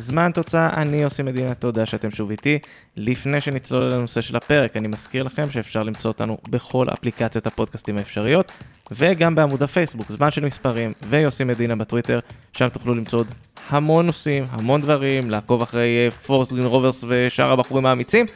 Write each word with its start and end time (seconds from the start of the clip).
זמן 0.00 0.30
תוצאה, 0.34 0.82
אני 0.82 1.04
עושה 1.04 1.22
מדינה, 1.22 1.54
תודה 1.54 1.86
שאתם 1.86 2.10
שוב 2.10 2.30
איתי. 2.30 2.58
לפני 2.96 3.40
שנצלול 3.40 3.82
לנושא 3.82 4.20
של 4.20 4.36
הפרק, 4.36 4.76
אני 4.76 4.88
מזכיר 4.88 5.22
לכם 5.22 5.50
שאפשר 5.50 5.82
למצוא 5.82 6.10
אותנו 6.10 6.38
בכל 6.48 6.86
אפליקציות 6.92 7.46
הפודקאסטים 7.46 7.98
האפשריות, 7.98 8.52
וגם 8.90 9.34
בעמוד 9.34 9.62
הפייסבוק, 9.62 10.12
זמן 10.12 10.30
של 10.30 10.44
מספרים, 10.44 10.92
ויוסי 11.08 11.44
מדינה 11.44 11.76
בטוויטר, 11.76 12.18
שם 12.52 12.68
תוכלו 12.68 12.94
למצוא 12.94 13.18
עוד 13.18 13.26
המון 13.68 14.06
נושאים, 14.06 14.46
המון 14.50 14.80
דברים, 14.80 15.30
לעקוב 15.30 15.62
אחרי 15.62 16.10
פורס 16.10 16.52
גרין 16.52 16.66
רוברס 16.66 17.04
ושאר 17.08 17.50
הבחורים 17.50 17.86
האמיצים, 17.86 18.26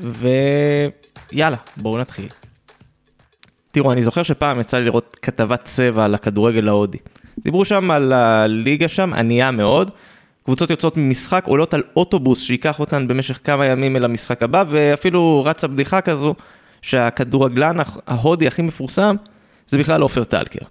ויאללה, 0.00 1.56
בואו 1.76 1.98
נתחיל. 1.98 2.28
תראו, 3.70 3.92
אני 3.92 4.02
זוכר 4.02 4.22
שפעם 4.22 4.60
יצא 4.60 4.78
לי 4.78 4.84
לראות 4.84 5.16
כתבת 5.22 5.64
צבע 5.64 6.04
על 6.04 6.14
הכדורגל 6.14 6.68
ההודי. 6.68 6.98
דיברו 7.38 7.64
שם 7.64 7.90
על 7.90 8.12
הליגה 8.12 8.88
שם, 8.88 9.12
ענייה 9.14 9.50
מאוד. 9.50 9.90
קבוצות 10.48 10.70
יוצאות 10.70 10.96
ממשחק, 10.96 11.44
עולות 11.46 11.74
על 11.74 11.82
אוטובוס 11.96 12.42
שייקח 12.42 12.80
אותן 12.80 13.08
במשך 13.08 13.40
כמה 13.44 13.66
ימים 13.66 13.96
אל 13.96 14.04
המשחק 14.04 14.42
הבא, 14.42 14.64
ואפילו 14.68 15.42
רצה 15.46 15.66
בדיחה 15.66 16.00
כזו, 16.00 16.34
שהכדורגלן 16.82 17.76
ההודי 18.06 18.46
הכי 18.46 18.62
מפורסם, 18.62 19.16
זה 19.68 19.78
בכלל 19.78 20.02
עופר 20.02 20.24
טלקר. 20.24 20.64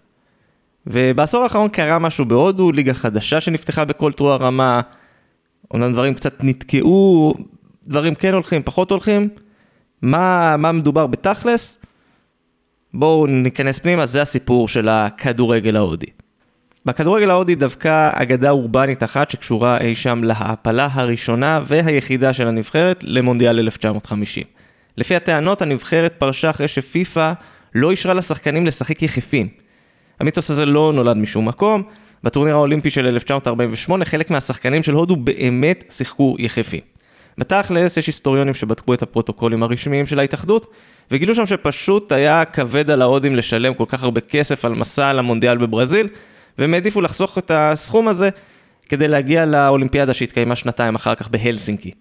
ובעשור 0.88 1.44
האחרון 1.44 1.70
קרה 1.70 1.99
משהו 1.99 2.26
בהודו, 2.26 2.71
ליגה 2.71 2.94
חדשה 2.94 3.41
שנפתחה 3.41 3.85
בכל 3.85 4.12
תרוע 4.12 4.35
רמה, 4.35 4.82
אומנם 5.71 5.94
דברים 5.94 6.13
קצת 6.13 6.44
נתקעו, 6.44 7.34
דברים 7.88 8.16
כן 8.16 8.34
הולכים, 8.34 8.63
פחות 8.63 8.91
הולכים. 8.91 9.30
מה, 10.02 10.55
מה 10.57 10.71
מדובר 10.71 11.07
בתכלס? 11.07 11.77
בואו 12.94 13.27
ניכנס 13.27 13.80
פנימה, 13.80 14.05
זה 14.05 14.21
הסיפור 14.21 14.68
של 14.68 14.90
הכדורגל 14.90 15.76
ההודי. 15.76 16.26
בכדורגל 16.88 17.30
ההודי 17.30 17.55
דווקא 17.55 18.10
אגדה 18.13 18.49
אורבנית 18.49 19.04
אחת 19.04 19.30
שקשורה 19.30 19.77
אי 19.77 19.96
שם 19.96 20.24
להעפלה 20.24 20.88
הראשונה 20.91 21.60
והיחידה 21.66 22.34
של 22.34 22.48
הנבחרת 22.48 23.04
למונדיאל 23.04 23.60
1950. 23.60 24.44
לפי 24.98 25.16
הטענות, 25.16 25.62
הנבחרת 25.62 26.13
פרשה 26.18 26.49
אחרי 26.49 26.68
שפיפ"א 26.68 27.34
לא 27.76 27.91
אישרה 27.91 28.13
לשחקנים 28.13 28.66
לשחק 28.66 29.02
יחפים. 29.02 29.48
המיתוס 30.20 30.52
הזה 30.52 30.66
לא 30.66 30.94
נולד 30.96 31.18
משום 31.18 31.48
מקום, 31.48 31.84
בטורניר 32.24 32.55
האולימפי 32.55 32.90
של 32.90 33.05
1948 33.05 34.05
חלק 34.05 34.29
מהשחקנים 34.29 34.84
של 34.84 34.94
הודו 34.94 35.16
באמת 35.16 35.84
שיחקו 35.90 36.35
יחפים. 36.40 36.82
בתכלס 37.38 37.98
יש 37.98 38.07
היסטוריונים 38.07 38.54
שבדקו 38.54 38.94
את 38.94 39.01
הפרוטוקולים 39.01 39.63
הרשמיים 39.63 40.05
של 40.05 40.20
ההתאחדות 40.20 40.72
וגילו 41.12 41.35
שם 41.35 41.46
שפשוט 41.46 42.12
היה 42.12 42.46
כבד 42.46 42.90
על 42.90 43.01
ההודים 43.01 43.35
לשלם 43.35 43.74
כל 43.74 43.85
כך 43.88 44.04
הרבה 44.04 44.22
כסף 44.22 44.66
על 44.66 44.74
מסע 44.74 45.13
למונדיאל 45.13 45.57
בברזיל 45.57 46.07
והם 46.58 46.74
העדיפו 46.74 47.02
לחסוך 47.02 47.38
את 47.38 47.52
הסכום 47.54 48.08
הזה 48.08 48.30
כדי 48.90 49.08
להגיע 49.08 49.46
לאולימפיאדה 49.46 50.13
שהתקיימה 50.13 50.55
שנתיים 50.55 50.96
אחר 50.96 51.16
כך 51.16 51.27
בהלסינקי. 51.27 51.91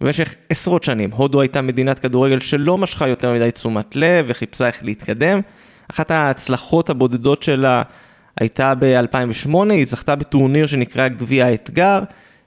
במשך 0.00 0.34
עשרות 0.48 0.84
שנים, 0.84 1.10
הודו 1.10 1.40
הייתה 1.40 1.62
מדינת 1.62 1.98
כדורגל 1.98 2.40
שלא 2.40 2.78
משכה 2.78 3.08
יותר 3.08 3.32
מדי 3.32 3.50
תשומת 3.50 3.96
לב 3.96 4.24
וחיפשה 4.28 4.66
איך 4.66 4.78
להתקדם. 4.82 5.40
אחת 5.90 6.10
ההצלחות 6.10 6.90
הבודדות 6.90 7.42
שלה 7.42 7.82
הייתה 8.40 8.72
ב-2008, 8.78 9.56
היא 9.70 9.86
זכתה 9.86 10.16
בטורניר 10.16 10.66
שנקרא 10.66 11.08
גביע 11.08 11.46
האתגר. 11.46 12.00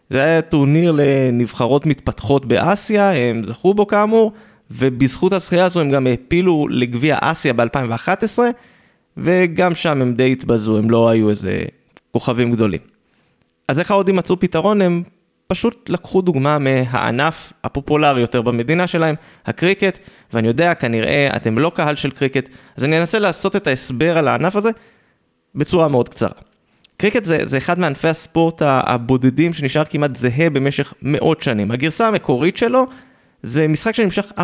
זה 0.10 0.24
היה 0.24 0.42
טורניר 0.42 0.92
לנבחרות 0.98 1.86
מתפתחות 1.86 2.46
באסיה, 2.46 3.12
הם 3.12 3.44
זכו 3.46 3.74
בו 3.74 3.88
כאמור, 3.88 4.32
ובזכות 4.72 5.34
הזכייה 5.34 5.66
הזו 5.66 5.80
הם 5.80 5.90
גם 5.90 6.08
העפילו 6.08 6.68
לגביע 6.70 7.18
אסיה 7.22 7.54
ב-2011, 7.54 8.40
וגם 9.18 9.76
שם 9.76 10.02
הם 10.02 10.14
די 10.14 10.32
התבזו, 10.32 10.78
הם 10.78 10.90
לא 10.90 11.10
היו 11.10 11.30
איזה 11.30 11.64
כוכבים 12.12 12.52
גדולים. 12.52 12.80
אז 13.68 13.80
איך 13.80 13.92
ההודים 13.92 14.16
מצאו 14.16 14.40
פתרון? 14.40 14.82
הם 14.82 15.04
פשוט 15.48 15.90
לקחו 15.90 16.22
דוגמה 16.22 16.60
מהענף 16.60 17.54
הפופולרי 17.64 18.22
יותר 18.22 18.42
במדינה 18.42 18.88
שלהם, 18.88 19.16
הקריקט, 19.46 20.00
ואני 20.34 20.48
יודע, 20.48 20.74
כנראה 20.74 21.30
אתם 21.36 21.60
לא 21.60 21.72
קהל 21.76 21.96
של 21.96 22.12
קריקט, 22.12 22.50
אז 22.78 22.86
אני 22.86 23.00
אנסה 23.00 23.20
לעשות 23.20 23.56
את 23.56 23.68
ההסבר 23.68 24.18
על 24.18 24.28
הענף 24.28 24.56
הזה 24.56 24.70
בצורה 25.56 25.88
מאוד 25.88 26.10
קצרה. 26.10 26.30
קריקט 26.98 27.26
זה, 27.26 27.40
זה 27.46 27.58
אחד 27.58 27.80
מענפי 27.80 28.08
הספורט 28.08 28.62
הבודדים 28.66 29.54
שנשאר 29.54 29.84
כמעט 29.86 30.16
זהה 30.16 30.50
במשך 30.50 30.94
מאות 31.02 31.42
שנים. 31.42 31.72
הגרסה 31.72 32.08
המקורית 32.08 32.58
שלו 32.58 32.86
זה 33.44 33.68
משחק 33.68 33.96
שנמשך 33.96 34.32
4-5 34.38 34.42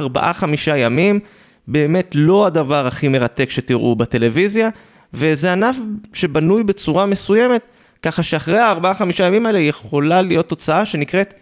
ימים, 0.76 1.20
באמת 1.68 2.12
לא 2.16 2.46
הדבר 2.46 2.88
הכי 2.88 3.08
מרתק 3.08 3.50
שתראו 3.50 3.96
בטלוויזיה, 3.96 4.70
וזה 5.14 5.52
ענף 5.52 5.78
שבנוי 6.14 6.64
בצורה 6.64 7.06
מסוימת, 7.06 7.62
ככה 8.02 8.24
שאחרי 8.24 8.60
הארבעה 8.60 8.94
חמישה 8.94 9.26
ימים 9.26 9.46
האלה 9.46 9.60
יכולה 9.60 10.22
להיות 10.22 10.50
תוצאה 10.50 10.86
שנקראת 10.86 11.34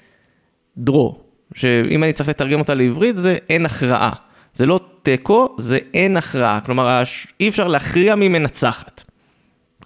דרו, 0.78 1.20
שאם 1.54 2.04
אני 2.04 2.14
צריך 2.14 2.30
לתרגם 2.30 2.60
אותה 2.60 2.74
לעברית 2.74 3.18
זה 3.18 3.38
אין 3.50 3.66
הכרעה. 3.66 4.12
זה 4.54 4.66
לא 4.66 4.80
תיקו, 5.04 5.56
זה 5.58 5.80
אין 5.94 6.18
הכרעה, 6.18 6.60
כלומר 6.66 7.04
אי 7.40 7.50
אפשר 7.50 7.68
להכריע 7.68 8.16
מי 8.16 8.28
מנצחת. 8.28 9.04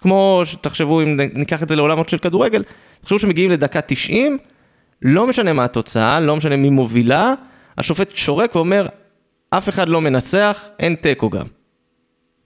כמו 0.00 0.42
שתחשבו 0.44 1.02
אם 1.02 1.20
ניקח 1.34 1.62
את 1.62 1.68
זה 1.68 1.76
לעולמות 1.76 2.08
של 2.08 2.18
כדורגל, 2.18 2.62
תחשבו 3.00 3.18
שמגיעים 3.18 3.50
לדקה 3.50 3.80
90, 3.80 4.38
לא 5.02 5.26
משנה 5.26 5.52
מה 5.52 5.64
התוצאה, 5.64 6.20
לא 6.20 6.36
משנה 6.36 6.56
מי 6.56 6.70
מובילה, 6.70 7.34
השופט 7.78 8.16
שורק 8.16 8.56
ואומר, 8.56 8.86
אף 9.50 9.68
אחד 9.68 9.88
לא 9.88 10.00
מנצח, 10.00 10.64
אין 10.78 10.94
תיקו 10.94 11.30
גם. 11.30 11.46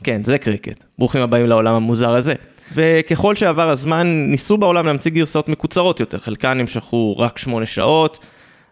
כן, 0.04 0.24
זה 0.24 0.38
קריקט. 0.38 0.84
ברוכים 0.98 1.22
הבאים 1.22 1.46
לעולם 1.46 1.74
המוזר 1.74 2.10
הזה. 2.10 2.34
וככל 2.74 3.34
שעבר 3.34 3.70
הזמן, 3.70 4.06
ניסו 4.28 4.56
בעולם 4.56 4.86
להמציא 4.86 5.10
גרסאות 5.10 5.48
מקוצרות 5.48 6.00
יותר, 6.00 6.18
חלקן 6.18 6.58
נמשכו 6.58 7.18
רק 7.18 7.38
שמונה 7.38 7.66
שעות, 7.66 8.18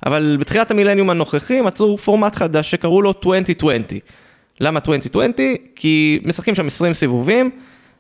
אבל 0.06 0.37
בתחילת 0.41 0.71
המילניום 0.71 1.11
הנוכחי 1.11 1.61
מצאו 1.61 1.99
פורמט 1.99 2.37
חדש 2.37 2.71
שקראו 2.71 3.03
לו 3.03 3.11
2020. 3.11 3.83
למה 4.61 4.81
2020? 4.81 5.33
כי 5.77 6.21
משחקים 6.25 6.55
שם 6.55 6.67
20 6.67 6.94
סיבובים, 6.94 7.50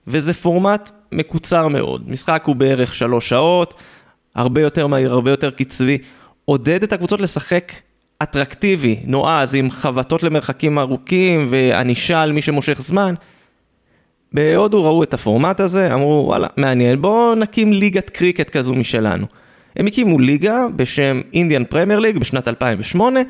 וזה 0.06 0.34
פורמט 0.34 0.90
מקוצר 1.12 1.68
מאוד. 1.68 2.10
משחק 2.10 2.42
הוא 2.46 2.56
בערך 2.56 2.94
שלוש 2.94 3.28
שעות, 3.28 3.74
הרבה 4.34 4.60
יותר 4.60 4.86
מהיר, 4.86 5.12
הרבה 5.12 5.30
יותר 5.30 5.50
קצבי. 5.50 5.98
עודד 6.44 6.82
את 6.82 6.92
הקבוצות 6.92 7.20
לשחק 7.20 7.72
אטרקטיבי, 8.22 9.00
נועז, 9.04 9.54
עם 9.54 9.70
חבטות 9.70 10.22
למרחקים 10.22 10.78
ארוכים 10.78 11.46
וענישה 11.50 12.22
על 12.22 12.32
מי 12.32 12.42
שמושך 12.42 12.82
זמן. 12.82 13.14
בהודו 14.32 14.84
ראו 14.84 15.02
את 15.02 15.14
הפורמט 15.14 15.60
הזה, 15.60 15.94
אמרו 15.94 16.24
וואלה, 16.26 16.46
מעניין, 16.56 17.02
בואו 17.02 17.34
נקים 17.34 17.72
ליגת 17.72 18.10
קריקט 18.10 18.50
כזו 18.50 18.74
משלנו. 18.74 19.26
הם 19.76 19.86
הקימו 19.86 20.18
ליגה 20.18 20.66
בשם 20.76 21.20
אינדיאן 21.32 21.64
פרמייר 21.64 21.98
ליג 21.98 22.18
בשנת 22.18 22.48
2008, 22.48 23.20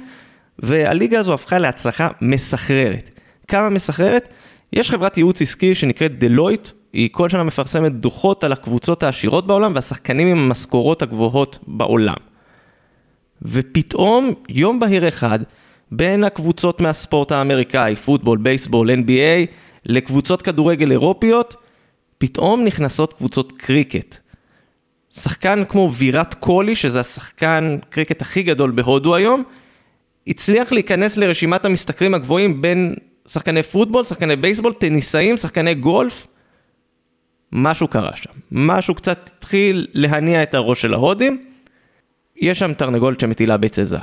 והליגה 0.59 1.20
הזו 1.20 1.34
הפכה 1.34 1.59
להצלחה 1.59 2.09
מסחררת. 2.22 3.10
כמה 3.49 3.69
מסחררת? 3.69 4.28
יש 4.72 4.91
חברת 4.91 5.16
ייעוץ 5.16 5.43
עסקי 5.43 5.75
שנקראת 5.75 6.19
דלויט, 6.19 6.69
היא 6.93 7.09
כל 7.12 7.28
שנה 7.28 7.43
מפרסמת 7.43 7.93
דוחות 7.93 8.44
על 8.44 8.53
הקבוצות 8.53 9.03
העשירות 9.03 9.47
בעולם 9.47 9.72
והשחקנים 9.75 10.28
עם 10.28 10.38
המשכורות 10.38 11.03
הגבוהות 11.03 11.59
בעולם. 11.66 12.28
ופתאום, 13.43 14.32
יום 14.49 14.81
בהיר 14.81 15.09
אחד, 15.09 15.38
בין 15.91 16.25
הקבוצות 16.25 16.81
מהספורט 16.81 17.32
האמריקאי, 17.32 17.97
פוטבול, 17.97 18.38
בייסבול, 18.38 18.91
NBA, 18.91 19.50
לקבוצות 19.87 20.43
כדורגל 20.43 20.91
אירופיות, 20.91 21.56
פתאום 22.19 22.65
נכנסות 22.65 23.12
קבוצות 23.12 23.53
קריקט. 23.53 24.16
שחקן 25.10 25.62
כמו 25.69 25.93
וירת 25.93 26.34
קולי, 26.34 26.75
שזה 26.75 27.00
השחקן 27.00 27.78
קריקט 27.91 28.22
הכי 28.22 28.43
גדול 28.43 28.71
בהודו 28.71 29.15
היום, 29.15 29.43
הצליח 30.26 30.72
להיכנס 30.72 31.16
לרשימת 31.16 31.65
המשתכרים 31.65 32.15
הגבוהים 32.15 32.62
בין 32.62 32.94
שחקני 33.28 33.62
פוטבול, 33.62 34.05
שחקני 34.05 34.37
בייסבול, 34.37 34.73
טניסאים, 34.73 35.37
שחקני 35.37 35.75
גולף. 35.75 36.26
משהו 37.52 37.88
קרה 37.88 38.17
שם. 38.17 38.31
משהו 38.52 38.94
קצת 38.94 39.31
התחיל 39.37 39.87
להניע 39.94 40.43
את 40.43 40.55
הראש 40.55 40.82
של 40.82 40.94
ההודים. 40.94 41.48
יש 42.40 42.58
שם 42.58 42.73
תרנגולת 42.73 43.20
שמטילה 43.20 43.56
ביצי 43.56 43.85
זהב. 43.85 44.00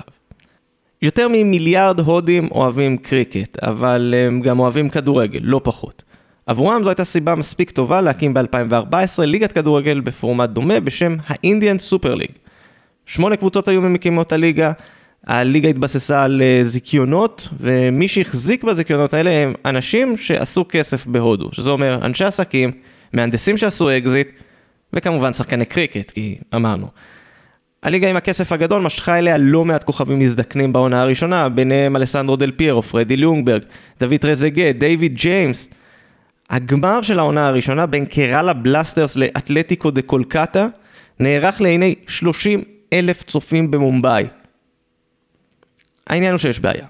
יותר 1.01 1.27
ממיליארד 1.27 1.99
הודים 1.99 2.47
אוהבים 2.51 2.97
קריקט, 2.97 3.63
אבל 3.63 4.13
הם 4.27 4.41
גם 4.41 4.59
אוהבים 4.59 4.89
כדורגל, 4.89 5.39
לא 5.43 5.61
פחות. 5.63 6.03
עבורם 6.45 6.83
זו 6.83 6.89
הייתה 6.89 7.03
סיבה 7.03 7.35
מספיק 7.35 7.71
טובה 7.71 8.01
להקים 8.01 8.33
ב-2014 8.33 9.23
ליגת 9.23 9.51
כדורגל 9.51 9.99
בפורמט 9.99 10.49
דומה 10.49 10.79
בשם 10.79 11.15
האינדיאן 11.27 11.79
סופר 11.79 12.15
ליג. 12.15 12.29
שמונה 13.05 13.35
קבוצות 13.35 13.67
היו 13.67 13.81
ממקימות 13.81 14.31
הליגה, 14.31 14.71
הליגה 15.27 15.69
התבססה 15.69 16.23
על 16.23 16.41
אה, 16.41 16.59
זיכיונות, 16.63 17.47
ומי 17.59 18.07
שהחזיק 18.07 18.63
בזיכיונות 18.63 19.13
האלה 19.13 19.29
הם 19.29 19.53
אנשים 19.65 20.17
שעשו 20.17 20.65
כסף 20.69 21.05
בהודו, 21.05 21.49
שזה 21.51 21.69
אומר 21.69 21.99
אנשי 22.05 22.25
עסקים, 22.25 22.71
מהנדסים 23.13 23.57
שעשו 23.57 23.97
אקזיט, 23.97 24.27
וכמובן 24.93 25.33
שחקני 25.33 25.65
קריקט, 25.65 26.11
כי 26.11 26.37
אמרנו. 26.55 26.87
הליגה 27.85 28.09
עם 28.09 28.15
הכסף 28.15 28.51
הגדול 28.51 28.81
משכה 28.81 29.17
אליה 29.17 29.37
לא 29.37 29.65
מעט 29.65 29.83
כוכבים 29.83 30.19
מזדקנים 30.19 30.73
בעונה 30.73 31.01
הראשונה, 31.01 31.49
ביניהם 31.49 31.95
אלסנדרו 31.95 32.35
דל 32.35 32.51
פיירו, 32.51 32.81
פרדי 32.81 33.17
לונגברג, 33.17 33.61
דוד 33.99 34.15
טרזגה, 34.21 34.71
דיוויד 34.71 35.15
ג'יימס. 35.15 35.69
הגמר 36.49 37.01
של 37.01 37.19
העונה 37.19 37.47
הראשונה 37.47 37.85
בין 37.85 38.05
קראלה 38.05 38.53
בלסטרס 38.53 39.15
לאתלטיקו 39.15 39.91
דה 39.91 40.01
קולקטה 40.01 40.67
נערך 41.19 41.61
לעיני 41.61 41.95
30 42.07 42.63
אלף 42.93 43.23
צופים 43.23 43.71
במומבאי. 43.71 44.25
העניין 46.07 46.31
הוא 46.31 46.37
שיש 46.37 46.59
בעיה. 46.59 46.85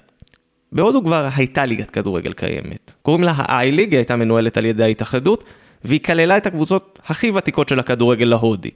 בהודו 0.72 1.04
כבר 1.04 1.28
הייתה 1.36 1.66
ליגת 1.66 1.90
כדורגל 1.90 2.34
קיימת. 2.34 2.92
קוראים 3.02 3.24
לה 3.24 3.32
ה-i-ליג, 3.32 3.92
היא 3.92 3.98
הייתה 3.98 4.16
מנוהלת 4.16 4.58
על 4.58 4.66
ידי 4.66 4.84
ההתאחדות, 4.84 5.44
והיא 5.86 6.00
כללה 6.00 6.38
את 6.38 6.48
הקבוצות 6.48 7.00
הכי 7.06 7.32
ותיקות 7.32 7.70
של 7.70 7.80
הכדורגל 7.80 8.34
ההודי. 8.34 8.72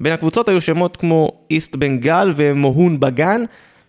בין 0.00 0.12
הקבוצות 0.12 0.48
היו 0.48 0.60
שמות 0.60 0.96
כמו 0.96 1.46
איסט 1.50 1.76
בנגל 1.76 2.32
ומוהון 2.36 3.00
בגן, 3.00 3.44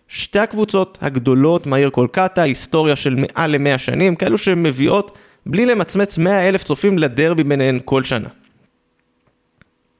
שתי 0.08 0.38
הקבוצות 0.38 0.98
הגדולות 1.00 1.66
מהעיר 1.66 1.90
קולקטה, 1.90 2.42
היסטוריה 2.42 2.96
של 2.96 3.14
מעל 3.14 3.50
למאה 3.50 3.78
שנים, 3.78 4.16
כאלו 4.16 4.38
שמביאות 4.38 5.18
בלי 5.46 5.66
למצמץ 5.66 6.18
100 6.18 6.48
אלף 6.48 6.62
צופים 6.64 6.98
לדרבי 6.98 7.44
ביניהן 7.44 7.80
כל 7.84 8.02
שנה. 8.02 8.28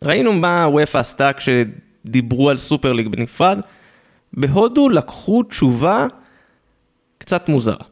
ראינו 0.05 0.33
מה 0.33 0.67
וופא 0.71 0.99
עשתה 0.99 1.31
כשדיברו 1.33 2.51
על 2.51 2.57
סופר 2.57 2.93
ליג 2.93 3.09
בנפרד, 3.09 3.61
בהודו 4.33 4.89
לקחו 4.89 5.43
תשובה 5.43 6.07
קצת 7.19 7.49
מוזרה. 7.49 7.85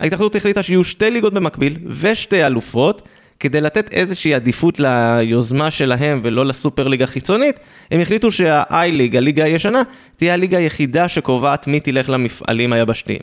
ההתאחדות 0.00 0.36
החליטה 0.36 0.62
שיהיו 0.62 0.84
שתי 0.84 1.10
ליגות 1.10 1.32
במקביל 1.32 1.78
ושתי 1.86 2.46
אלופות, 2.46 3.08
כדי 3.40 3.60
לתת 3.60 3.92
איזושהי 3.92 4.34
עדיפות 4.34 4.80
ליוזמה 4.80 5.70
שלהם 5.70 6.20
ולא 6.22 6.46
לסופר 6.46 6.88
ליגה 6.88 7.06
חיצונית, 7.06 7.60
הם 7.90 8.00
החליטו 8.00 8.30
שה-i-ליג, 8.30 9.16
הליגה 9.16 9.44
הישנה, 9.44 9.82
תהיה 10.16 10.32
הליגה 10.32 10.58
היחידה 10.58 11.08
שקובעת 11.08 11.66
מי 11.66 11.80
תלך 11.80 12.10
למפעלים 12.10 12.72
היבשתיים. 12.72 13.20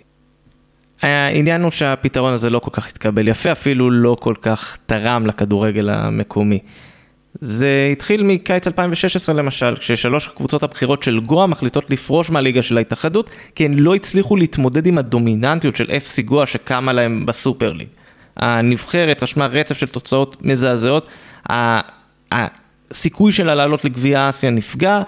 העניין 1.02 1.62
הוא 1.62 1.72
שהפתרון 1.72 2.34
הזה 2.34 2.50
לא 2.50 2.60
כל 2.60 2.72
כך 2.74 2.88
התקבל 2.88 3.28
יפה, 3.28 3.52
אפילו 3.52 3.92
לא 3.92 4.16
כל 4.20 4.34
כך 4.42 4.78
תרם 4.86 5.26
לכדורגל 5.26 5.90
המקומי. 5.90 6.60
זה 7.42 7.90
התחיל 7.92 8.24
מקיץ 8.24 8.68
2016 8.68 9.36
למשל, 9.36 9.76
כששלוש 9.76 10.28
הקבוצות 10.28 10.64
הבכירות 10.64 11.04
של 11.04 11.20
גואה 11.20 11.48
מחליטות 11.48 11.90
לפרוש 11.90 12.30
מהליגה 12.30 12.62
של 12.62 12.78
ההתאחדות, 12.78 13.30
כי 13.56 13.66
הן 13.66 13.74
לא 13.74 13.96
הצליחו 13.96 14.36
להתמודד 14.36 14.86
עם 14.86 14.98
הדומיננטיות 14.98 15.76
של 15.76 15.86
FC 15.86 16.22
גואה 16.22 16.46
שקמה 16.46 16.94
להם 16.94 17.26
בסופר 17.26 17.74
ליג. 17.74 17.88
הנבחרת 18.38 19.24
רשמה 19.24 19.46
רצף 19.46 19.78
של 19.78 19.88
תוצאות 19.88 20.38
מזעזעות, 20.42 21.08
הסיכוי 22.32 23.32
שלה 23.32 23.56
לעלות 23.56 23.86
לגביע 23.86 24.30
אסיה 24.30 24.50
נפגע, 24.50 25.02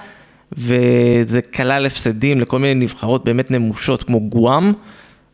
וזה 0.52 1.42
כלל 1.42 1.86
הפסדים 1.86 2.42
לכל 2.42 2.60
מיני 2.60 2.74
נבחרות 2.86 3.26
באמת 3.26 3.52
נמושות 3.52 4.04
כמו 4.04 4.20
גואם, 4.20 4.74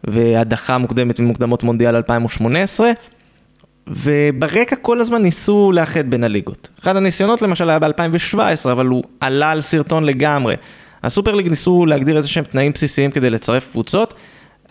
והדחה 0.04 0.78
מוקדמת 0.78 1.20
ממוקדמות 1.20 1.64
מונדיאל 1.64 1.96
2018. 1.96 2.92
וברקע 3.88 4.76
כל 4.76 5.02
הזמן 5.02 5.22
ניסו 5.22 5.72
לאחד 5.72 6.10
בין 6.10 6.24
הליגות. 6.24 6.70
אחד 6.82 6.96
הניסיונות 6.96 7.42
למשל 7.42 7.70
היה 7.70 7.80
ב-2017, 7.80 8.38
אבל 8.72 8.86
הוא 8.86 9.04
עלה 9.20 9.52
על 9.52 9.62
סרטון 9.62 10.04
לגמרי. 10.04 10.56
הסופר 11.04 11.36
ליג 11.36 11.48
ניסו 11.48 11.86
להגדיר 11.86 12.18
איזה 12.18 12.28
שהם 12.28 12.44
תנאים 12.44 12.72
בסיסיים 12.72 13.12
כדי 13.12 13.30
לצרף 13.30 13.72
קבוצות, 13.72 14.14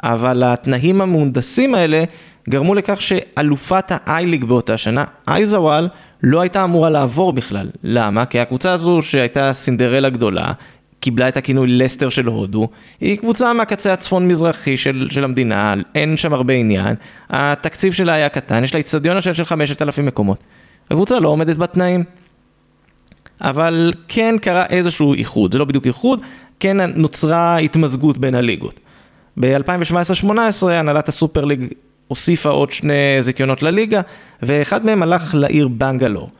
אבל 0.02 0.42
התנאים 0.42 1.00
המהונדסים 1.00 1.74
האלה 1.74 2.04
גרמו 2.49 2.75
לכך 2.75 3.03
שאלופת 3.03 3.93
ה-i-ליג 3.93 4.44
באותה 4.44 4.77
שנה, 4.77 5.05
אייזוואל, 5.29 5.89
לא 6.23 6.41
הייתה 6.41 6.65
אמורה 6.65 6.91
לעבור 6.91 7.33
בכלל. 7.33 7.69
למה? 7.85 8.27
כי 8.27 8.41
הקבוצה 8.41 8.73
הזו 8.73 9.03
שהייתה 9.03 9.53
סינדרלה 9.53 10.11
גדולה, 10.11 10.53
קיבלה 11.00 11.29
את 11.29 11.37
הכינוי 11.37 11.67
לסטר 11.69 12.09
של 12.09 12.27
הודו, 12.27 12.69
היא 13.00 13.19
קבוצה 13.19 13.53
מהקצה 13.53 13.93
הצפון-מזרחי 13.93 14.77
של, 14.77 15.06
של 15.11 15.25
המדינה, 15.25 15.75
אין 15.94 16.17
שם 16.17 16.33
הרבה 16.33 16.55
עניין, 16.55 16.94
התקציב 17.31 17.93
שלה 17.93 18.15
היה 18.15 18.29
קטן, 18.29 18.65
יש 18.65 18.75
לה 18.75 18.79
איצטדיון 18.79 19.17
השל 19.17 19.33
של 19.33 19.44
5,000 19.44 20.06
מקומות. 20.06 20.39
הקבוצה 20.91 21.19
לא 21.19 21.29
עומדת 21.29 21.56
בתנאים. 21.56 22.05
אבל 23.41 23.93
כן 24.09 24.35
קרה 24.41 24.67
איזשהו 24.67 25.15
איחוד, 25.15 25.53
זה 25.53 25.59
לא 25.59 25.65
בדיוק 25.65 25.87
איחוד, 25.87 26.21
כן 26.61 26.77
נוצרה 26.81 27.59
התמזגות 27.59 28.19
בין 28.19 28.35
הליגות. 28.35 28.81
ב-2017-2018 29.41 30.67
הנהלת 30.71 31.09
הסופר 31.09 31.44
ליג 31.44 31.67
הוסיפה 32.12 32.49
עוד 32.49 32.70
שני 32.70 33.17
זיכיונות 33.20 33.62
לליגה, 33.62 34.00
ואחד 34.43 34.85
מהם 34.85 35.03
הלך 35.03 35.35
לעיר 35.35 35.69
בנגלור. 35.69 36.31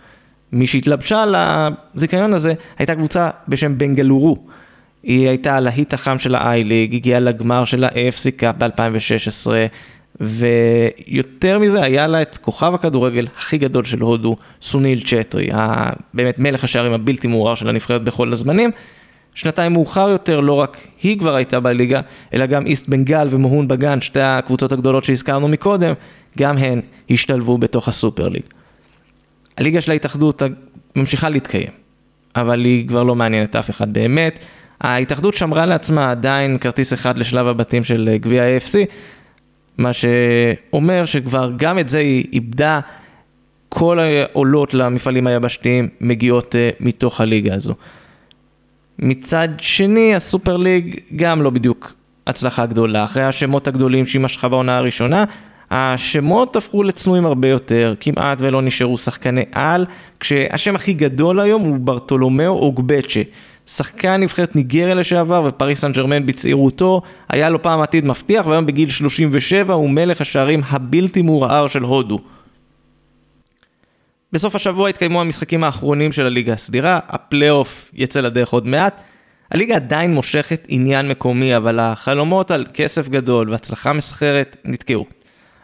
מי 0.53 0.67
שהתלבשה 0.67 1.25
לזיכיון 1.95 2.35
הזה 2.35 2.55
הייתה 2.79 2.95
קבוצה 2.95 3.31
בשם 3.49 3.79
בנגלורו. 3.79 4.37
היא 5.03 5.29
הייתה 5.29 5.57
הלהיט 5.57 5.95
החם 5.95 6.19
של 6.19 6.35
ה-i-ליג, 6.35 6.95
הגיעה 6.95 7.21
לגמר 7.21 7.65
של 7.65 7.85
ה-AFC 7.85 8.31
קאפ 8.37 8.55
ב-2016, 8.59 9.51
ויותר 10.21 11.59
מזה, 11.59 11.83
היה 11.83 12.07
לה 12.07 12.23
את 12.23 12.37
כוכב 12.37 12.75
הכדורגל 12.75 13.27
הכי 13.37 13.59
גדול 13.59 13.85
של 13.85 14.01
הודו, 14.01 14.37
סוניל 14.63 15.01
צ'טרי, 15.01 15.49
באמת 16.15 16.39
מלך 16.39 16.65
השערים 16.65 16.93
הבלתי 16.93 17.29
מעורר 17.29 17.55
של 17.55 17.69
הנבחרת 17.69 18.03
בכל 18.03 18.33
הזמנים. 18.33 18.71
שנתיים 19.35 19.73
מאוחר 19.73 20.09
יותר, 20.09 20.41
לא 20.41 20.53
רק 20.53 20.77
היא 21.03 21.19
כבר 21.19 21.35
הייתה 21.35 21.61
בליגה, 21.61 22.01
אלא 22.35 22.47
גם 22.47 22.67
איסט 22.67 22.89
בנגל 22.89 23.29
ומוהון 23.31 23.69
בגן, 23.69 24.01
שתי 24.01 24.21
הקבוצות 24.21 24.73
הגדולות 24.73 25.05
שהזכרנו 25.05 25.49
מקודם, 25.49 25.93
גם 26.39 26.59
הן 26.59 26.81
השתלבו 27.11 27.59
בתוך 27.59 27.89
הסופר 27.89 28.29
ליג. 28.29 28.43
הליגה 29.59 29.81
של 29.81 29.93
ההתאחדות 29.93 30.43
ממשיכה 30.97 31.29
להתקיים, 31.29 31.71
אבל 32.37 32.65
היא 32.65 32.89
כבר 32.89 33.03
לא 33.03 33.15
מעניינת 33.15 33.57
אף 33.57 33.71
אחד 33.71 33.93
באמת. 33.93 34.45
ההתאחדות 34.81 35.35
שמרה 35.35 35.67
לעצמה 35.67 36.11
עדיין 36.11 36.59
כרטיס 36.59 36.93
אחד 36.93 37.19
לשלב 37.19 37.47
הבתים 37.47 37.85
של 37.85 38.09
אה, 38.13 38.19
גביע 38.19 38.43
AFC, 38.59 38.75
מה 39.79 39.91
שאומר 39.93 41.05
שכבר 41.05 41.51
גם 41.57 41.79
את 41.79 41.89
זה 41.89 41.99
היא 41.99 42.25
איבדה, 42.33 42.81
כל 43.69 43.99
העולות 43.99 44.75
למפעלים 44.75 45.27
היבשתיים 45.27 45.89
מגיעות 46.01 46.55
uh, 46.55 46.77
מתוך 46.81 47.21
הליגה 47.21 47.55
הזו. 47.55 47.75
מצד 48.99 49.49
שני, 49.59 50.15
הסופר 50.15 50.57
ליג 50.57 51.01
גם 51.17 51.43
לא 51.43 51.51
בדיוק 51.51 51.93
הצלחה 52.27 52.67
גדולה. 52.67 53.05
אחרי 53.05 53.23
השמות 53.23 53.69
הגדולים 53.69 54.07
שהיא 54.07 54.23
משכה 54.23 54.49
בעונה 54.49 54.79
הראשונה, 54.79 55.25
השמות 55.71 56.57
הפכו 56.57 56.83
לצנועים 56.83 57.27
הרבה 57.27 57.49
יותר, 57.49 57.95
כמעט 58.01 58.39
ולא 58.41 58.63
נשארו 58.63 58.99
שחקני 58.99 59.45
על, 59.53 59.87
כשהשם 60.21 60.77
הכי 60.77 60.93
גדול 60.93 61.41
היום 61.41 61.63
הוא 61.63 61.79
ברטולומיאו 61.79 62.53
אוגבצ'ה. 62.53 63.23
שחקן 63.67 64.21
נבחרת 64.21 64.57
ניגריה 64.57 64.95
לשעבר 64.95 65.43
ופריס 65.47 65.81
סן 65.81 65.93
ג'רמן 65.93 66.27
בצעירותו, 66.27 67.03
היה 67.29 67.49
לו 67.49 67.63
פעם 67.63 67.81
עתיד 67.81 68.05
מבטיח 68.05 68.47
והיום 68.47 68.67
בגיל 68.67 68.91
37 68.91 69.75
הוא 69.75 69.91
מלך 69.91 70.21
השערים 70.21 70.61
הבלתי 70.69 71.23
מעורער 71.23 71.69
של 71.69 71.83
הודו. 71.83 72.19
בסוף 74.33 74.55
השבוע 74.55 74.89
התקיימו 74.89 75.21
המשחקים 75.21 75.65
האחרונים 75.65 76.13
של 76.13 76.27
הליגה 76.27 76.53
הסדירה, 76.53 76.99
הפלייאוף 77.09 77.91
יצא 77.95 78.21
לדרך 78.21 78.53
עוד 78.53 78.67
מעט. 78.67 79.01
הליגה 79.51 79.77
עדיין 79.77 80.15
מושכת 80.15 80.65
עניין 80.69 81.09
מקומי, 81.09 81.57
אבל 81.57 81.81
החלומות 81.81 82.51
על 82.51 82.67
כסף 82.75 83.09
גדול 83.09 83.51
והצלחה 83.51 83.93
מסחררת 83.93 84.57
נתקעו. 84.65 85.07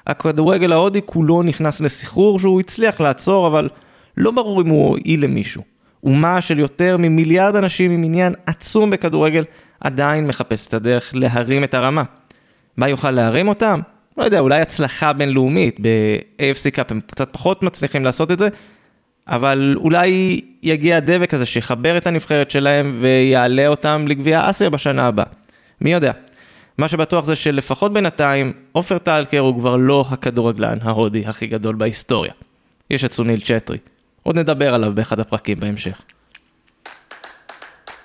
הכדורגל 0.07 0.73
ההודי 0.73 1.01
כולו 1.07 1.43
נכנס 1.43 1.81
לסחרור 1.81 2.41
שהוא 2.41 2.61
הצליח 2.61 3.01
לעצור, 3.01 3.47
אבל 3.47 3.69
לא 4.17 4.31
ברור 4.31 4.63
אם 4.63 4.69
הוא 4.69 4.89
הועיל 4.89 5.25
למישהו. 5.25 5.63
אומה 6.05 6.41
של 6.41 6.59
יותר 6.59 6.97
ממיליארד 6.97 7.57
אנשים 7.57 7.91
עם 7.91 8.05
עניין 8.05 8.35
עצום 8.47 8.91
בכדורגל 8.91 9.45
עדיין 9.81 10.27
מחפש 10.27 10.67
את 10.67 10.75
הדרך 10.75 11.11
להרים 11.15 11.65
את 11.65 11.75
הרמה. 11.75 12.03
מה 12.77 12.89
יוכל 12.89 13.11
להרים 13.11 13.49
אותם? 13.49 13.81
לא 14.19 14.25
יודע, 14.25 14.41
אולי 14.41 14.61
הצלחה 14.61 15.13
בינלאומית, 15.13 15.81
ב-AFC 15.81 16.71
Cup 16.71 16.93
הם 16.93 17.01
קצת 17.07 17.29
פחות 17.33 17.63
מצליחים 17.63 18.05
לעשות 18.05 18.31
את 18.31 18.39
זה, 18.39 18.49
אבל 19.29 19.75
אולי 19.77 20.41
יגיע 20.63 20.97
הדבק 20.97 21.35
הזה 21.35 21.47
שיחבר 21.47 21.97
את 21.97 22.07
הנבחרת 22.07 22.51
שלהם 22.51 22.99
ויעלה 23.01 23.67
אותם 23.67 24.05
לגביע 24.09 24.51
אסיה 24.51 24.71
בשנה 24.71 25.07
הבאה. 25.07 25.25
מי 25.81 25.93
יודע. 25.93 26.13
מה 26.79 26.89
שבטוח 26.89 27.25
זה 27.25 27.37
שלפחות 27.37 27.93
בינתיים, 27.93 28.53
עופר 28.73 28.99
טלקר 28.99 29.39
הוא 29.39 29.61
כבר 29.61 29.77
לא 29.77 30.05
הכדורגלן 30.11 30.79
ההודי 30.83 31.27
הכי 31.27 31.47
גדול 31.47 31.75
בהיסטוריה. 31.75 32.33
יש 32.91 33.05
את 33.05 33.13
סוניל 33.13 33.41
צ'טרי. 33.41 33.79
עוד 34.23 34.39
נדבר 34.39 34.75
עליו 34.75 34.93
באחד 34.95 35.21
הפרקים 35.21 35.61
בהמשך. 35.61 36.03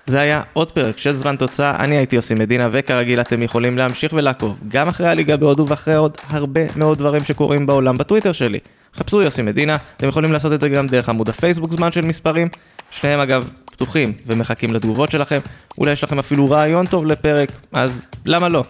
זה 0.07 0.19
היה 0.19 0.41
עוד 0.53 0.71
פרק 0.71 0.97
של 0.97 1.13
זמן 1.13 1.35
תוצאה, 1.35 1.75
אני 1.75 1.97
הייתי 1.97 2.15
יוסי 2.15 2.33
מדינה, 2.33 2.67
וכרגיל 2.71 3.21
אתם 3.21 3.43
יכולים 3.43 3.77
להמשיך 3.77 4.13
ולעקוב 4.13 4.59
גם 4.67 4.87
אחרי 4.87 5.07
הליגה 5.07 5.37
בהודו 5.37 5.65
ואחרי 5.67 5.95
עוד 5.95 6.17
הרבה 6.29 6.61
מאוד 6.75 6.97
דברים 6.97 7.23
שקורים 7.23 7.65
בעולם 7.65 7.97
בטוויטר 7.97 8.31
שלי. 8.31 8.59
חפשו 8.95 9.21
יוסי 9.21 9.41
מדינה, 9.41 9.77
אתם 9.97 10.07
יכולים 10.07 10.33
לעשות 10.33 10.53
את 10.53 10.61
זה 10.61 10.69
גם 10.69 10.87
דרך 10.87 11.09
עמוד 11.09 11.29
הפייסבוק 11.29 11.71
זמן 11.71 11.91
של 11.91 12.01
מספרים, 12.01 12.49
שניהם 12.91 13.19
אגב 13.19 13.49
פתוחים 13.65 14.13
ומחכים 14.27 14.73
לתגובות 14.73 15.11
שלכם, 15.11 15.39
אולי 15.77 15.91
יש 15.91 16.03
לכם 16.03 16.19
אפילו 16.19 16.49
רעיון 16.49 16.85
טוב 16.85 17.05
לפרק, 17.05 17.51
אז 17.73 18.05
למה 18.25 18.49
לא? 18.49 18.63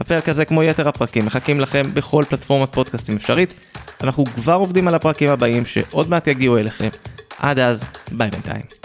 הפרק 0.00 0.28
הזה 0.28 0.44
כמו 0.44 0.62
יתר 0.62 0.88
הפרקים 0.88 1.26
מחכים 1.26 1.60
לכם 1.60 1.82
בכל 1.94 2.24
פלטפורמת 2.28 2.72
פודקאסטים 2.72 3.16
אפשרית, 3.16 3.54
אנחנו 4.02 4.24
כבר 4.24 4.54
עובדים 4.54 4.88
על 4.88 4.94
הפרקים 4.94 5.30
הבאים 5.30 5.66
שעוד 5.66 6.10
מעט 6.10 6.26
יגיעו 6.26 6.56
אליכם, 6.56 6.88
עד 7.38 7.58
אז 7.58 7.84
ביי 8.12 8.30
בינתיים. 8.30 8.81